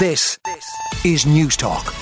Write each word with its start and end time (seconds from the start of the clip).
This 0.00 0.38
is 1.04 1.26
Newstalk. 1.26 1.92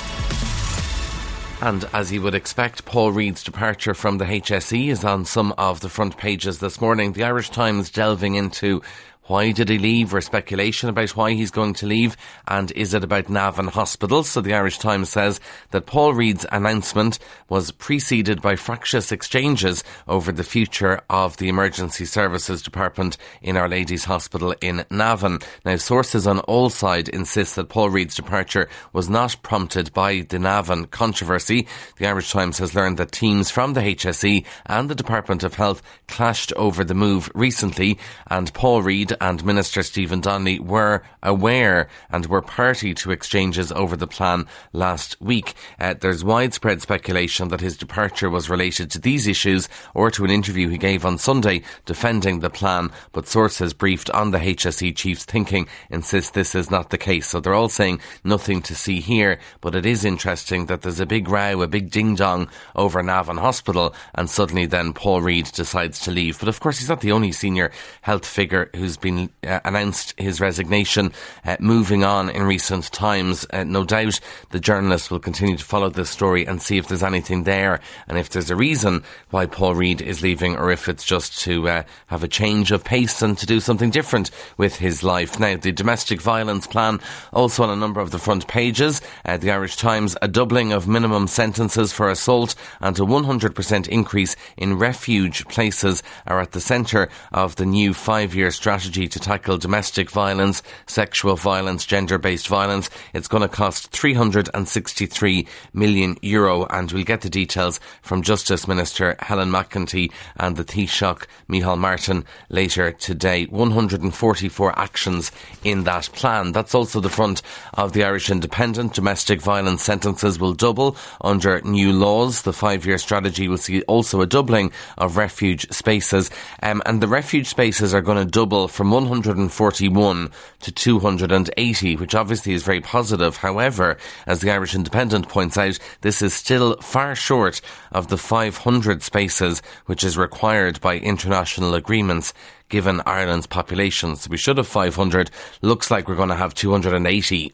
And 1.61 1.85
as 1.93 2.13
you 2.13 2.23
would 2.23 2.37
expect, 2.37 2.85
Paul 2.85 3.11
Reid's 3.11 3.43
departure 3.43 3.93
from 3.93 4.19
the 4.19 4.25
HSE 4.25 4.87
is 4.87 5.03
on 5.03 5.25
some 5.25 5.53
of 5.59 5.81
the 5.81 5.89
front 5.89 6.17
pages 6.17 6.61
this 6.61 6.81
morning. 6.81 7.15
The 7.15 7.25
Irish 7.25 7.51
Times 7.51 7.91
delving 7.91 8.37
into 8.37 8.83
why 9.29 9.53
did 9.53 9.69
he 9.69 9.79
leave 9.79 10.15
or 10.15 10.23
speculation 10.23 10.89
about 10.89 11.11
why 11.11 11.35
he's 11.35 11.51
going 11.51 11.75
to 11.75 11.87
leave? 11.87 12.17
And 12.47 12.73
is 12.73 12.95
it 12.95 13.05
about 13.05 13.29
Navan 13.29 13.69
Hospital? 13.69 14.25
So 14.25 14.41
the 14.41 14.55
Irish 14.55 14.79
Times 14.79 15.11
says 15.11 15.39
that 15.71 15.85
Paul 15.87 16.15
Reid's 16.15 16.47
announcement 16.51 17.19
was 17.51 17.71
preceded 17.71 18.41
by 18.41 18.57
fractious 18.57 19.13
exchanges 19.13 19.85
over 20.07 20.33
the 20.33 20.45
future 20.45 21.03
of 21.11 21.37
the 21.37 21.51
Emergency 21.51 22.07
Services 22.07 22.63
Department 22.63 23.19
in 23.43 23.59
Our 23.59 23.69
Lady's 23.69 24.05
Hospital 24.05 24.55
in 24.63 24.87
Navan. 24.91 25.41
Now, 25.63 25.77
sources 25.77 26.27
on 26.27 26.41
all 26.41 26.71
sides 26.71 27.11
insist 27.11 27.57
that 27.57 27.69
Paul 27.69 27.91
Reid's 27.91 28.15
departure 28.15 28.69
was 28.95 29.11
not 29.11 29.37
prompted 29.43 29.93
by 29.93 30.27
the 30.27 30.39
Navan 30.39 30.87
controversy. 30.87 31.67
The 31.99 32.07
Irish 32.07 32.33
Times 32.33 32.59
has 32.59 32.75
learned 32.75 32.97
that 32.97 33.13
teams 33.13 33.51
from 33.51 33.75
the 33.75 33.83
HSE 33.83 34.47
and 34.65 34.89
the 34.89 34.95
Department 34.95 35.45
of 35.45 35.55
Health 35.55 35.83
clashed 36.07 36.53
over 36.57 36.83
the 36.83 36.95
move 36.95 37.31
recently, 37.35 37.99
and 38.29 38.53
Paul 38.55 38.83
Reid 38.83 39.18
and 39.21 39.45
Minister 39.45 39.83
Stephen 39.83 40.21
Donnelly 40.21 40.59
were 40.59 41.03
aware 41.23 41.89
and 42.11 42.27
were 42.27 42.43
party 42.43 42.95
to 42.95 43.11
exchanges 43.11 43.73
over 43.73 43.97
the 43.97 44.07
plan 44.07 44.47
last 44.73 45.21
week. 45.21 45.55
Uh, 45.79 45.95
there's 45.95 46.25
widespread 46.25 46.83
speculation 46.83 47.49
that 47.49 47.61
his 47.61 47.77
departure 47.77 48.31
was 48.31 48.51
related 48.51 48.91
to 48.91 48.99
these 48.99 49.27
issues 49.27 49.69
or 49.95 50.11
to 50.11 50.25
an 50.25 50.31
interview 50.31 50.69
he 50.69 50.79
gave 50.79 51.05
on 51.05 51.19
Sunday 51.19 51.63
defending 51.87 52.41
the 52.41 52.51
plan, 52.51 52.91
but 53.13 53.27
sources 53.27 53.73
briefed 53.75 54.11
on 54.11 54.31
the 54.31 54.39
HSE 54.39 54.95
chief's 54.97 55.25
thinking 55.25 55.69
insist 55.91 56.35
this 56.35 56.55
is 56.55 56.71
not 56.71 56.91
the 56.91 56.99
case. 56.99 57.27
So 57.27 57.41
they're 57.41 57.55
all 57.55 57.69
saying 57.69 58.01
nothing 58.25 58.63
to 58.63 58.75
see 58.75 59.01
here, 59.01 59.39
but 59.61 59.75
it 59.75 59.87
is 59.87 60.05
interesting 60.05 60.67
that 60.67 60.83
there's 60.83 61.01
a 61.01 61.07
big 61.07 61.29
row, 61.29 61.63
a 61.63 61.69
big 61.69 61.91
ding 61.91 62.15
dong 62.15 62.49
over 62.77 63.03
Navan 63.03 63.39
Hospital, 63.39 63.95
and 64.15 64.29
suddenly 64.29 64.67
then 64.67 64.93
Paul 64.93 65.23
Reid 65.23 65.47
decides 65.47 66.01
to 66.01 66.11
leave. 66.11 66.39
But 66.39 66.49
of 66.49 66.61
course, 66.61 66.79
he's 66.79 66.89
not 66.89 67.01
the 67.01 67.13
only 67.13 67.33
senior 67.33 67.71
health 68.03 68.27
figure 68.27 68.71
who's 68.75 68.97
been 68.97 69.08
been 69.09 69.31
uh, 69.47 69.61
announced 69.65 70.15
his 70.19 70.39
resignation, 70.39 71.13
uh, 71.47 71.57
moving 71.61 72.05
on 72.05 72.29
in 72.29 72.43
recent 72.43 72.93
times. 72.93 73.47
Uh, 73.51 73.65
no 73.65 73.83
doubt 73.85 74.21
the 74.51 74.61
journalists 74.61 75.11
will 75.11 75.19
continue 75.19 75.57
to 75.57 75.65
follow 75.65 75.89
this 75.89 76.11
story 76.11 76.47
and 76.47 76.61
see 76.61 76.77
if 76.77 76.89
there's 76.89 77.03
anything 77.03 77.45
there 77.45 77.81
and 78.07 78.19
if 78.19 78.29
there's 78.29 78.51
a 78.51 78.57
reason 78.57 79.03
why 79.31 79.47
Paul 79.47 79.75
Reid 79.75 80.03
is 80.03 80.21
leaving 80.21 80.57
or 80.57 80.71
if 80.71 80.89
it's 80.89 81.05
just 81.05 81.41
to 81.41 81.69
uh, 81.69 81.83
have 82.09 82.23
a 82.23 82.29
change 82.29 82.71
of 82.71 82.85
pace 82.85 83.23
and 83.23 83.39
to 83.39 83.47
do 83.47 83.61
something 83.61 83.91
different 83.91 84.31
with 84.59 84.77
his 84.77 85.03
life. 85.03 85.41
Now, 85.41 85.57
the 85.57 85.73
domestic 85.73 86.21
violence 86.21 86.67
plan 86.67 87.01
also 87.33 87.63
on 87.63 87.71
a 87.71 87.77
number 87.77 88.01
of 88.01 88.11
the 88.11 88.19
front 88.19 88.47
pages. 88.47 89.01
Uh, 89.25 89.39
the 89.39 89.51
Irish 89.51 89.77
Times, 89.77 90.17
a 90.21 90.29
doubling 90.29 90.73
of 90.73 90.87
minimum 90.87 91.29
sentences 91.29 91.93
for 91.95 92.11
assault 92.11 92.55
and 92.81 92.99
a 92.99 93.03
100% 93.03 93.89
increase 93.89 94.37
in 94.59 94.79
refuge 94.79 95.47
places 95.49 96.03
are 96.27 96.41
at 96.41 96.53
the 96.53 96.61
centre 96.61 97.09
of 97.33 97.57
the 97.57 97.67
new 97.67 97.95
five 97.95 98.35
year 98.35 98.51
strategy 98.51 98.98
to 99.07 99.21
tackle 99.21 99.59
domestic 99.59 100.11
violence, 100.11 100.63
sexual 100.87 101.37
violence, 101.37 101.87
gender 101.87 102.19
based 102.19 102.49
violence. 102.49 102.91
It's 103.15 103.29
going 103.29 103.43
to 103.43 103.49
cost 103.49 103.93
363 103.93 105.47
million 105.73 106.17
euro, 106.23 106.65
and 106.67 106.91
we'll 106.91 107.05
get 107.05 107.21
the 107.21 107.31
details 107.31 107.79
from 108.03 108.23
Justice 108.23 108.67
Minister 108.67 109.17
Helen 109.21 109.51
McEntee 109.51 110.11
and 110.37 110.57
the 110.57 110.65
Taoiseach 110.65 111.27
Micheál 111.49 111.79
Martin 111.79 112.25
later 112.49 112.93
today. 112.93 113.45
144 113.45 114.79
actions 114.79 115.31
in 115.63 115.85
that 115.85 116.09
plan. 116.13 116.53
That's 116.53 116.75
also 116.75 117.01
the 117.01 117.09
front 117.09 117.43
of 117.75 117.93
the 117.93 118.05
Irish 118.05 118.31
Independent. 118.31 118.95
Domestic 118.95 119.41
violence 119.41 119.83
sentences 119.83 120.39
will 120.41 120.55
double 120.55 120.97
under 121.21 121.61
new 121.61 121.93
laws. 121.93 122.43
The 122.43 122.53
five 122.53 122.87
year 122.87 122.99
strategy 122.99 123.49
will 123.49 123.59
see 123.59 123.83
also 123.83 124.21
a 124.21 124.27
doubling 124.27 124.73
of 124.97 125.17
refuge 125.17 125.71
spaces, 125.71 126.31
um, 126.63 126.83
and 126.87 127.03
the 127.03 127.09
refuge 127.09 127.47
spaces 127.47 127.93
are 127.95 128.01
going 128.01 128.19
to 128.19 128.31
double 128.31 128.69
from 128.69 128.88
141 128.91 130.31
to 130.61 130.73
280, 130.73 131.97
which 131.97 132.15
obviously 132.15 132.53
is 132.53 132.63
very 132.63 132.81
positive. 132.81 133.37
However, 133.37 133.97
as 134.27 134.41
the 134.41 134.51
Irish 134.51 134.75
Independent 134.75 135.29
points 135.29 135.57
out, 135.57 135.79
this 136.01 136.23
is 136.23 136.35
still 136.35 136.77
far 136.77 137.15
short 137.15 137.61
of 137.93 138.09
the 138.09 138.19
500 138.19 139.03
spaces 139.03 139.63
which 139.87 140.05
is 140.05 140.17
required 140.17 140.81
by 140.81 140.99
international 140.99 141.75
agreements 141.75 142.33
given 142.69 143.03
Ireland's 143.07 143.47
population. 143.47 144.17
So 144.17 144.29
we 144.31 144.37
should 144.37 144.59
have 144.59 144.69
500. 144.69 145.31
Looks 145.63 145.91
like 145.91 146.09
we're 146.09 146.17
going 146.17 146.29
to 146.29 146.35
have 146.35 146.55
280 146.55 147.53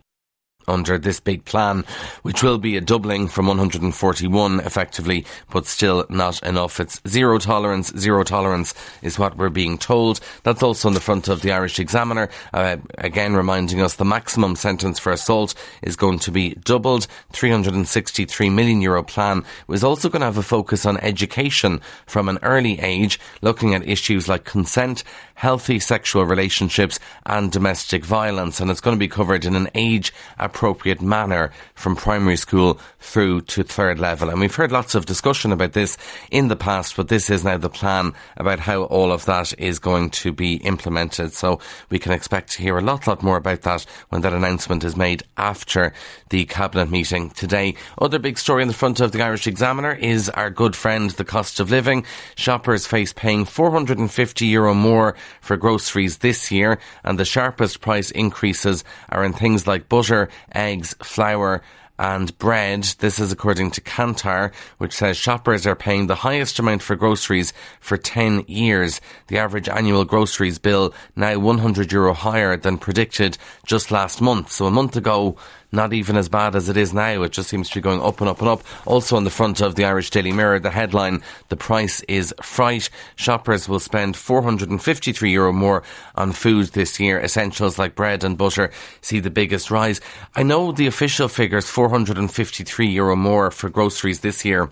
under 0.69 0.99
this 0.99 1.21
big 1.21 1.45
plan, 1.45 1.85
which 2.23 2.43
will 2.43 2.59
be 2.59 2.77
a 2.77 2.81
doubling 2.81 3.29
from 3.29 3.47
141 3.47 4.61
effectively, 4.61 5.25
but 5.51 5.67
still 5.67 6.07
not 6.09 6.43
enough. 6.43 6.81
It's 6.81 7.01
zero 7.07 7.39
tolerance. 7.39 7.93
Zero 7.97 8.25
tolerance 8.25 8.75
is 9.03 9.19
what 9.19 9.37
we're 9.37 9.49
being 9.49 9.79
told. 9.79 10.21
That's 10.43 10.63
also 10.63 10.89
on 10.89 10.95
the 10.95 11.01
front 11.01 11.29
of 11.29 11.43
the 11.43 11.53
Irish 11.53 11.79
Examiner, 11.79 12.29
uh, 12.53 12.77
again 12.99 13.35
reminding 13.35 13.81
us 13.81 13.95
the 13.95 14.05
maximum 14.05 14.57
sentence 14.57 14.99
for 14.99 15.13
assault 15.13 15.55
is 15.83 15.97
going 15.97 16.19
to 16.21 16.31
be 16.31 16.55
doubled. 16.55 17.07
363 17.33 18.51
million 18.51 18.81
euro 18.81 19.03
plan 19.03 19.45
was 19.67 19.85
also 19.85 20.09
going 20.09 20.21
to 20.21 20.27
have 20.27 20.39
a 20.39 20.43
focus 20.43 20.87
on 20.87 20.97
education 20.99 21.81
from 22.07 22.29
an 22.29 22.39
early 22.43 22.81
age, 22.81 23.19
looking 23.43 23.75
at 23.75 23.87
issues 23.89 24.29
like 24.29 24.45
consent, 24.45 25.05
healthy 25.35 25.79
sexual 25.79 26.25
relationships 26.25 26.99
and 27.27 27.53
domestic 27.53 28.05
violence. 28.05 28.61
And 28.61 28.71
it's 28.71 28.81
going 28.81 28.97
to 28.97 29.01
be 29.01 29.09
covered 29.09 29.45
in 29.45 29.57
an 29.57 29.69
age 29.75 30.13
appropriate 30.55 31.03
manner 31.03 31.51
from 31.75 31.97
primary 31.97 32.37
school 32.37 32.79
through 33.01 33.41
to 33.41 33.65
third 33.65 33.99
level. 33.99 34.31
And 34.31 34.39
we've 34.39 34.55
heard 34.55 34.71
lots 34.71 34.95
of 34.95 35.05
discussion 35.05 35.51
about 35.51 35.73
this 35.73 35.99
in 36.31 36.47
the 36.47 36.55
past, 36.55 36.97
but 36.97 37.09
this 37.09 37.29
is 37.29 37.43
now 37.43 37.57
the 37.57 37.69
plan 37.69 38.13
about 38.37 38.61
how 38.61 38.85
all 38.85 39.11
of 39.11 39.25
that 39.25 39.53
is 39.59 39.81
going 39.81 40.11
to 40.11 40.33
be 40.33 40.55
implemented. 40.59 41.33
So 41.33 41.59
we 41.91 41.99
can 41.99 42.13
expect 42.13 42.53
to 42.53 42.63
hear 42.63 42.79
a 42.79 42.83
lot, 42.83 43.09
lot 43.09 43.21
more 43.23 43.37
about 43.37 43.63
that 43.63 43.85
when 44.11 44.23
that 44.23 44.33
announcement 44.33 44.85
is 44.85 44.97
made 44.97 45.25
after 45.37 45.93
the 46.31 46.45
cabinet 46.45 46.89
meeting 46.89 47.31
today. 47.31 47.75
Other 47.99 48.21
big 48.21 48.39
story 48.39 48.63
in 48.63 48.69
the 48.69 48.75
front 48.75 49.01
of 49.01 49.11
the 49.11 49.23
Irish 49.23 49.49
Examiner 49.49 49.93
is 49.93 50.31
our 50.31 50.51
good 50.51 50.77
friend, 50.77 51.11
the 51.11 51.25
cost 51.25 51.59
of 51.59 51.71
living. 51.71 52.07
Shoppers 52.37 52.87
face 52.87 53.13
paying 53.13 53.45
450 53.45 54.47
euro 54.47 54.73
more 54.73 55.17
for 55.41 55.57
groceries 55.57 56.19
this 56.19 56.53
year, 56.53 56.79
and 57.03 57.19
the 57.19 57.25
sharpest 57.25 57.81
price 57.81 58.13
increases 58.13 58.85
are 59.09 59.25
in 59.25 59.33
things 59.33 59.67
like 59.67 59.89
butter, 59.89 60.29
eggs, 60.53 60.95
flour, 61.03 61.63
and 61.99 62.37
bread. 62.39 62.83
This 62.99 63.19
is 63.19 63.31
according 63.31 63.71
to 63.73 63.81
Kantar, 63.81 64.53
which 64.79 64.93
says 64.93 65.17
shoppers 65.17 65.67
are 65.67 65.77
paying 65.77 66.07
the 66.07 66.17
highest 66.17 66.59
amount 66.59 66.83
for 66.83 66.97
groceries 66.97 67.53
for 67.81 67.97
10 67.97 68.45
years. 68.49 69.01
The 69.29 69.39
average 69.39 69.69
annual 69.69 70.05
groceries 70.05 70.59
bill 70.59 70.93
now 71.15 71.39
100 71.39 71.93
euro 71.93 72.13
higher 72.13 72.57
than 72.57 72.79
predicted 72.79 73.39
just 73.67 73.91
last 73.91 74.21
month. 74.21 74.51
So 74.51 74.67
a 74.67 74.71
month 74.71 74.97
ago, 74.97 75.37
not 75.75 75.93
even 75.93 76.17
as 76.17 76.29
bad 76.29 76.57
as 76.57 76.69
it 76.69 76.77
is 76.77 76.95
now. 76.95 77.23
It 77.23 77.33
just 77.33 77.49
seems 77.49 77.69
to 77.71 77.75
be 77.77 77.81
going 77.81 78.01
up 78.01 78.21
and 78.21 78.29
up 78.31 78.41
and 78.41 78.49
up. 78.49 78.63
Also 78.87 79.17
on 79.17 79.25
the 79.25 79.31
front 79.31 79.61
of 79.61 79.75
the 79.75 79.85
Irish 79.85 80.11
Daily 80.11 80.33
Mirror, 80.33 80.61
the 80.61 80.71
headline, 80.71 81.23
the 81.49 81.57
price 81.57 82.01
is 82.03 82.35
fright. 82.43 82.91
Shoppers 83.17 83.69
will 83.69 83.81
spend 83.81 84.17
453 84.17 85.31
euro 85.31 85.53
more 85.53 85.83
on 86.15 86.33
food 86.33 86.69
this 86.69 86.99
year. 87.01 87.21
Essentials 87.21 87.79
like 87.79 87.95
bread 87.95 88.25
and 88.25 88.39
butter 88.39 88.71
see 89.01 89.21
the 89.21 89.31
biggest 89.31 89.71
rise. 89.71 90.01
I 90.35 90.43
know 90.43 90.73
the 90.73 90.87
official 90.87 91.29
figures 91.29 91.69
453 91.69 92.89
euro 92.89 93.17
more 93.17 93.51
for 93.51 93.69
groceries 93.69 94.21
this 94.21 94.45
year. 94.45 94.71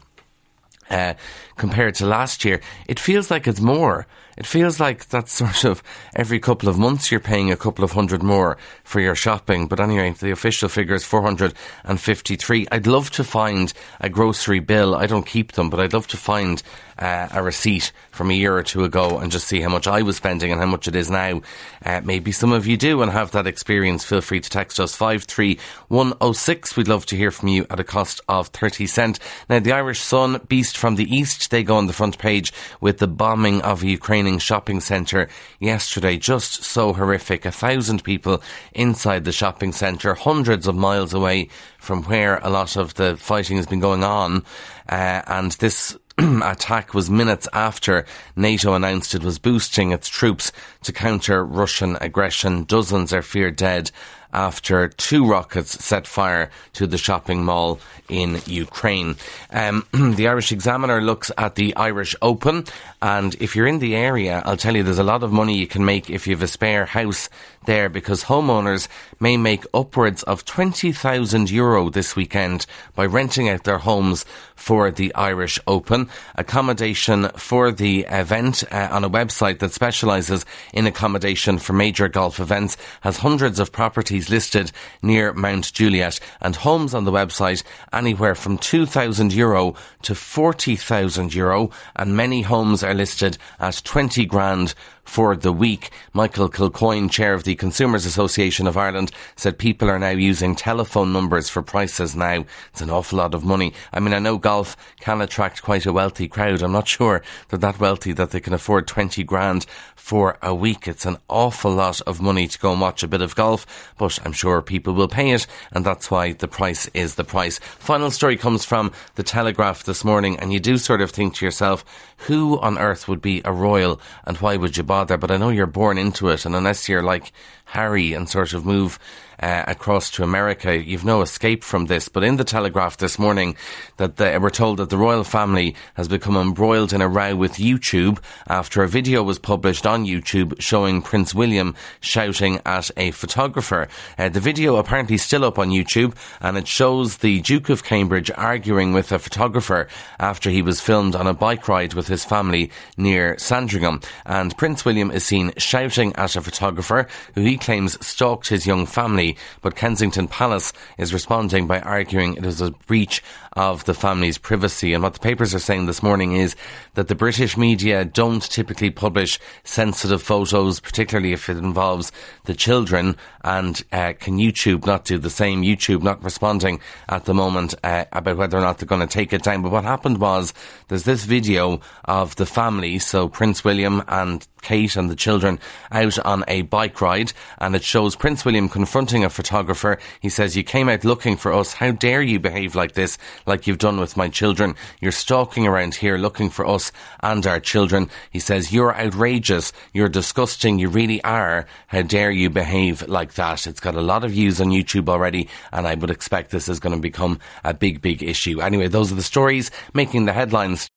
Uh, 0.90 1.14
compared 1.62 1.94
to 1.94 2.04
last 2.04 2.44
year, 2.44 2.60
it 2.88 2.98
feels 2.98 3.30
like 3.30 3.46
it's 3.46 3.60
more. 3.60 4.04
It 4.36 4.46
feels 4.46 4.80
like 4.80 5.08
that's 5.08 5.32
sort 5.32 5.62
of 5.62 5.80
every 6.12 6.40
couple 6.40 6.68
of 6.68 6.76
months 6.76 7.12
you're 7.12 7.20
paying 7.20 7.52
a 7.52 7.56
couple 7.56 7.84
of 7.84 7.92
hundred 7.92 8.20
more 8.20 8.56
for 8.82 8.98
your 9.00 9.14
shopping. 9.14 9.68
But 9.68 9.78
anyway, 9.78 10.10
the 10.10 10.32
official 10.32 10.68
figure 10.68 10.96
is 10.96 11.04
453. 11.04 12.66
I'd 12.72 12.86
love 12.88 13.10
to 13.10 13.22
find 13.22 13.72
a 14.00 14.08
grocery 14.08 14.58
bill. 14.58 14.96
I 14.96 15.06
don't 15.06 15.24
keep 15.24 15.52
them, 15.52 15.70
but 15.70 15.78
I'd 15.78 15.92
love 15.92 16.08
to 16.08 16.16
find 16.16 16.60
uh, 16.98 17.28
a 17.32 17.42
receipt 17.42 17.92
from 18.10 18.30
a 18.30 18.34
year 18.34 18.56
or 18.56 18.62
two 18.62 18.84
ago 18.84 19.18
and 19.18 19.30
just 19.30 19.48
see 19.48 19.60
how 19.60 19.68
much 19.68 19.86
I 19.86 20.02
was 20.02 20.16
spending 20.16 20.50
and 20.52 20.60
how 20.60 20.66
much 20.66 20.88
it 20.88 20.96
is 20.96 21.10
now. 21.10 21.42
Uh, 21.84 22.00
maybe 22.04 22.32
some 22.32 22.52
of 22.52 22.66
you 22.66 22.76
do 22.76 23.02
and 23.02 23.10
have 23.12 23.32
that 23.32 23.46
experience. 23.46 24.04
Feel 24.04 24.20
free 24.20 24.40
to 24.40 24.50
text 24.50 24.80
us 24.80 24.94
53106. 24.96 26.76
We'd 26.76 26.88
love 26.88 27.06
to 27.06 27.16
hear 27.16 27.30
from 27.30 27.48
you 27.48 27.66
at 27.70 27.80
a 27.80 27.84
cost 27.84 28.20
of 28.28 28.48
30 28.48 28.86
cent. 28.86 29.18
Now, 29.48 29.58
the 29.58 29.72
Irish 29.72 30.00
Sun, 30.00 30.42
Beast 30.48 30.76
from 30.76 30.96
the 30.96 31.04
East, 31.04 31.50
they 31.52 31.62
go 31.62 31.76
on 31.76 31.86
the 31.86 31.92
front 31.92 32.18
page 32.18 32.52
with 32.80 32.98
the 32.98 33.06
bombing 33.06 33.62
of 33.62 33.84
a 33.84 33.86
Ukrainian 33.86 34.40
shopping 34.40 34.80
centre 34.80 35.28
yesterday. 35.60 36.16
Just 36.16 36.64
so 36.64 36.92
horrific. 36.92 37.44
A 37.44 37.52
thousand 37.52 38.02
people 38.02 38.42
inside 38.72 39.24
the 39.24 39.30
shopping 39.30 39.70
centre, 39.70 40.14
hundreds 40.14 40.66
of 40.66 40.74
miles 40.74 41.14
away 41.14 41.48
from 41.78 42.02
where 42.02 42.38
a 42.38 42.50
lot 42.50 42.76
of 42.76 42.94
the 42.94 43.16
fighting 43.16 43.56
has 43.58 43.66
been 43.66 43.78
going 43.78 44.02
on. 44.02 44.44
Uh, 44.88 45.22
and 45.28 45.52
this 45.52 45.96
attack 46.18 46.94
was 46.94 47.08
minutes 47.08 47.48
after 47.52 48.04
NATO 48.36 48.74
announced 48.74 49.14
it 49.14 49.22
was 49.22 49.38
boosting 49.38 49.92
its 49.92 50.08
troops 50.08 50.52
to 50.82 50.92
counter 50.92 51.44
Russian 51.44 51.96
aggression. 52.00 52.64
Dozens 52.64 53.12
are 53.12 53.22
feared 53.22 53.56
dead 53.56 53.90
after 54.32 54.88
two 54.88 55.26
rockets 55.26 55.84
set 55.84 56.06
fire 56.06 56.50
to 56.74 56.86
the 56.86 56.98
shopping 56.98 57.44
mall 57.44 57.80
in 58.08 58.40
Ukraine. 58.46 59.16
Um, 59.50 59.86
the 59.92 60.28
Irish 60.28 60.52
Examiner 60.52 61.00
looks 61.00 61.30
at 61.38 61.54
the 61.54 61.74
Irish 61.76 62.14
Open, 62.22 62.64
and 63.00 63.34
if 63.40 63.56
you're 63.56 63.66
in 63.66 63.78
the 63.78 63.96
area, 63.96 64.42
I'll 64.44 64.56
tell 64.56 64.76
you 64.76 64.82
there's 64.82 64.98
a 64.98 65.04
lot 65.04 65.22
of 65.22 65.32
money 65.32 65.56
you 65.56 65.66
can 65.66 65.84
make 65.84 66.10
if 66.10 66.26
you 66.26 66.34
have 66.34 66.42
a 66.42 66.48
spare 66.48 66.86
house 66.86 67.28
there 67.66 67.88
because 67.88 68.24
homeowners 68.24 68.88
may 69.20 69.36
make 69.36 69.64
upwards 69.72 70.22
of 70.24 70.44
20,000 70.44 71.50
euro 71.50 71.90
this 71.90 72.16
weekend 72.16 72.66
by 72.94 73.06
renting 73.06 73.48
out 73.48 73.64
their 73.64 73.78
homes 73.78 74.24
for 74.54 74.90
the 74.90 75.14
Irish 75.14 75.58
Open. 75.66 76.08
Accommodation 76.36 77.28
for 77.30 77.72
the 77.72 78.00
event 78.08 78.64
uh, 78.70 78.88
on 78.90 79.04
a 79.04 79.10
website 79.10 79.58
that 79.60 79.72
specialises 79.72 80.44
in 80.72 80.86
accommodation 80.86 81.58
for 81.58 81.72
major 81.72 82.08
golf 82.08 82.40
events 82.40 82.76
has 83.00 83.18
hundreds 83.18 83.58
of 83.58 83.72
properties 83.72 84.21
listed 84.30 84.72
near 85.02 85.32
Mount 85.32 85.72
Juliet 85.72 86.20
and 86.40 86.56
homes 86.56 86.94
on 86.94 87.04
the 87.04 87.12
website 87.12 87.62
anywhere 87.92 88.34
from 88.34 88.58
2,000 88.58 89.32
euro 89.32 89.74
to 90.02 90.14
40,000 90.14 91.34
euro 91.34 91.70
and 91.96 92.16
many 92.16 92.42
homes 92.42 92.82
are 92.82 92.94
listed 92.94 93.38
at 93.58 93.82
20 93.84 94.24
grand 94.26 94.74
for 95.04 95.36
the 95.36 95.52
week. 95.52 95.90
Michael 96.12 96.48
Kilcoyne, 96.48 97.10
chair 97.10 97.34
of 97.34 97.44
the 97.44 97.54
Consumers 97.54 98.06
Association 98.06 98.66
of 98.66 98.76
Ireland, 98.76 99.10
said 99.36 99.58
people 99.58 99.90
are 99.90 99.98
now 99.98 100.10
using 100.10 100.54
telephone 100.54 101.12
numbers 101.12 101.48
for 101.48 101.62
prices 101.62 102.14
now. 102.14 102.44
It's 102.70 102.80
an 102.80 102.90
awful 102.90 103.18
lot 103.18 103.34
of 103.34 103.44
money. 103.44 103.74
I 103.92 104.00
mean, 104.00 104.14
I 104.14 104.20
know 104.20 104.38
golf 104.38 104.76
can 105.00 105.20
attract 105.20 105.62
quite 105.62 105.86
a 105.86 105.92
wealthy 105.92 106.28
crowd. 106.28 106.62
I'm 106.62 106.72
not 106.72 106.88
sure 106.88 107.22
they're 107.48 107.58
that 107.58 107.80
wealthy 107.80 108.12
that 108.12 108.30
they 108.30 108.40
can 108.40 108.54
afford 108.54 108.86
20 108.86 109.24
grand 109.24 109.66
for 109.96 110.38
a 110.40 110.54
week. 110.54 110.86
It's 110.86 111.06
an 111.06 111.18
awful 111.28 111.72
lot 111.72 112.00
of 112.02 112.20
money 112.20 112.46
to 112.46 112.58
go 112.58 112.72
and 112.72 112.80
watch 112.80 113.02
a 113.02 113.08
bit 113.08 113.22
of 113.22 113.34
golf, 113.34 113.92
but 113.98 114.11
I'm 114.24 114.32
sure 114.32 114.62
people 114.62 114.94
will 114.94 115.08
pay 115.08 115.30
it, 115.30 115.46
and 115.72 115.84
that's 115.84 116.10
why 116.10 116.32
the 116.32 116.48
price 116.48 116.88
is 116.94 117.14
the 117.14 117.24
price. 117.24 117.58
Final 117.58 118.10
story 118.10 118.36
comes 118.36 118.64
from 118.64 118.92
the 119.14 119.22
Telegraph 119.22 119.84
this 119.84 120.04
morning, 120.04 120.38
and 120.38 120.52
you 120.52 120.60
do 120.60 120.78
sort 120.78 121.00
of 121.00 121.10
think 121.10 121.34
to 121.36 121.44
yourself, 121.44 121.84
who 122.26 122.58
on 122.60 122.78
earth 122.78 123.08
would 123.08 123.20
be 123.20 123.42
a 123.44 123.52
royal 123.52 124.00
and 124.24 124.36
why 124.38 124.56
would 124.56 124.76
you 124.76 124.82
bother? 124.82 125.16
But 125.16 125.30
I 125.30 125.36
know 125.36 125.50
you're 125.50 125.66
born 125.66 125.98
into 125.98 126.28
it, 126.28 126.44
and 126.44 126.54
unless 126.54 126.88
you're 126.88 127.02
like 127.02 127.32
Harry 127.72 128.12
and 128.12 128.28
sort 128.28 128.52
of 128.52 128.66
move 128.66 128.98
uh, 129.42 129.64
across 129.66 130.10
to 130.10 130.22
America. 130.22 130.76
You've 130.76 131.04
no 131.04 131.22
escape 131.22 131.64
from 131.64 131.86
this. 131.86 132.08
But 132.08 132.22
in 132.22 132.36
the 132.36 132.44
Telegraph 132.44 132.98
this 132.98 133.18
morning, 133.18 133.56
that 133.96 134.16
the, 134.16 134.38
we're 134.40 134.50
told 134.50 134.78
that 134.78 134.90
the 134.90 134.96
royal 134.96 135.24
family 135.24 135.74
has 135.94 136.06
become 136.06 136.36
embroiled 136.36 136.92
in 136.92 137.00
a 137.00 137.08
row 137.08 137.34
with 137.34 137.54
YouTube 137.54 138.22
after 138.46 138.82
a 138.82 138.88
video 138.88 139.22
was 139.22 139.38
published 139.38 139.86
on 139.86 140.04
YouTube 140.04 140.60
showing 140.60 141.02
Prince 141.02 141.34
William 141.34 141.74
shouting 142.00 142.60
at 142.64 142.90
a 142.96 143.10
photographer. 143.10 143.88
Uh, 144.16 144.28
the 144.28 144.40
video 144.40 144.76
apparently 144.76 145.18
still 145.18 145.44
up 145.44 145.58
on 145.58 145.70
YouTube, 145.70 146.14
and 146.40 146.56
it 146.56 146.68
shows 146.68 147.18
the 147.18 147.40
Duke 147.40 147.68
of 147.68 147.84
Cambridge 147.84 148.30
arguing 148.36 148.92
with 148.92 149.10
a 149.12 149.18
photographer 149.18 149.88
after 150.18 150.50
he 150.50 150.62
was 150.62 150.80
filmed 150.80 151.16
on 151.16 151.26
a 151.26 151.34
bike 151.34 151.66
ride 151.68 151.94
with 151.94 152.06
his 152.06 152.24
family 152.24 152.70
near 152.96 153.36
Sandringham. 153.38 154.00
And 154.24 154.56
Prince 154.56 154.84
William 154.84 155.10
is 155.10 155.24
seen 155.24 155.52
shouting 155.56 156.14
at 156.16 156.36
a 156.36 156.40
photographer 156.40 157.08
who 157.34 157.42
he 157.42 157.56
claims 157.62 158.04
stalked 158.06 158.48
his 158.48 158.66
young 158.66 158.84
family 158.84 159.36
but 159.62 159.76
Kensington 159.76 160.28
Palace 160.28 160.72
is 160.98 161.14
responding 161.14 161.66
by 161.66 161.80
arguing 161.80 162.34
it 162.34 162.44
is 162.44 162.60
a 162.60 162.70
breach 162.86 163.22
of 163.54 163.84
the 163.84 163.94
family's 163.94 164.38
privacy. 164.38 164.94
And 164.94 165.02
what 165.02 165.14
the 165.14 165.20
papers 165.20 165.54
are 165.54 165.58
saying 165.58 165.86
this 165.86 166.02
morning 166.02 166.32
is 166.32 166.56
that 166.94 167.08
the 167.08 167.14
British 167.14 167.56
media 167.56 168.04
don't 168.04 168.42
typically 168.42 168.90
publish 168.90 169.38
sensitive 169.64 170.22
photos, 170.22 170.80
particularly 170.80 171.32
if 171.32 171.48
it 171.48 171.58
involves 171.58 172.12
the 172.44 172.54
children. 172.54 173.16
And 173.44 173.82
uh, 173.92 174.14
can 174.18 174.38
YouTube 174.38 174.86
not 174.86 175.04
do 175.04 175.18
the 175.18 175.30
same? 175.30 175.62
YouTube 175.62 176.02
not 176.02 176.22
responding 176.24 176.80
at 177.08 177.24
the 177.24 177.34
moment 177.34 177.74
uh, 177.84 178.04
about 178.12 178.36
whether 178.38 178.56
or 178.56 178.62
not 178.62 178.78
they're 178.78 178.86
going 178.86 179.06
to 179.06 179.12
take 179.12 179.32
it 179.32 179.42
down. 179.42 179.62
But 179.62 179.72
what 179.72 179.84
happened 179.84 180.18
was 180.18 180.54
there's 180.88 181.04
this 181.04 181.24
video 181.24 181.80
of 182.06 182.36
the 182.36 182.46
family, 182.46 182.98
so 182.98 183.28
Prince 183.28 183.64
William 183.64 184.02
and 184.08 184.46
Kate 184.62 184.96
and 184.96 185.10
the 185.10 185.16
children 185.16 185.58
out 185.90 186.18
on 186.20 186.44
a 186.48 186.62
bike 186.62 187.00
ride, 187.00 187.32
and 187.58 187.74
it 187.74 187.84
shows 187.84 188.16
Prince 188.16 188.44
William 188.44 188.68
confronting 188.68 189.24
a 189.24 189.30
photographer. 189.30 189.98
He 190.20 190.28
says, 190.28 190.56
You 190.56 190.64
came 190.64 190.88
out 190.88 191.04
looking 191.04 191.36
for 191.36 191.52
us. 191.52 191.74
How 191.74 191.90
dare 191.90 192.22
you 192.22 192.40
behave 192.40 192.74
like 192.74 192.92
this? 192.92 193.18
like 193.46 193.66
you've 193.66 193.78
done 193.78 193.98
with 193.98 194.16
my 194.16 194.28
children. 194.28 194.74
You're 195.00 195.12
stalking 195.12 195.66
around 195.66 195.94
here 195.94 196.18
looking 196.18 196.50
for 196.50 196.66
us 196.66 196.92
and 197.20 197.46
our 197.46 197.60
children. 197.60 198.10
He 198.30 198.38
says, 198.38 198.72
You're 198.72 198.94
outrageous. 198.94 199.72
You're 199.92 200.08
disgusting. 200.08 200.78
You 200.78 200.88
really 200.88 201.22
are. 201.24 201.66
How 201.88 202.02
dare 202.02 202.30
you 202.30 202.50
behave 202.50 203.06
like 203.08 203.34
that? 203.34 203.66
It's 203.66 203.80
got 203.80 203.94
a 203.94 204.00
lot 204.00 204.24
of 204.24 204.32
views 204.32 204.60
on 204.60 204.68
YouTube 204.68 205.08
already, 205.08 205.48
and 205.72 205.86
I 205.86 205.94
would 205.94 206.10
expect 206.10 206.50
this 206.50 206.68
is 206.68 206.80
going 206.80 206.94
to 206.94 207.00
become 207.00 207.38
a 207.64 207.74
big, 207.74 208.00
big 208.00 208.22
issue. 208.22 208.60
Anyway, 208.60 208.88
those 208.88 209.12
are 209.12 209.16
the 209.16 209.22
stories 209.22 209.70
making 209.94 210.24
the 210.24 210.32
headlines. 210.32 210.88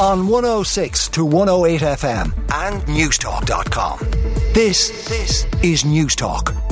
On 0.00 0.26
106 0.26 1.08
to 1.08 1.24
108 1.24 1.80
FM 1.80 2.32
and 2.50 2.82
Newstalk.com. 2.82 4.43
This, 4.54 5.08
this 5.08 5.46
is 5.64 5.82
Newstalk. 5.82 6.63